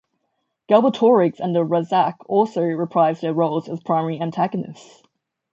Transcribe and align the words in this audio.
Galbatorix 0.67 1.39
and 1.39 1.55
the 1.55 1.63
Ra'zac 1.63 2.15
also 2.25 2.63
reprise 2.63 3.21
their 3.21 3.35
roles 3.35 3.69
as 3.69 3.83
primary 3.83 4.19
antagonists. 4.19 5.03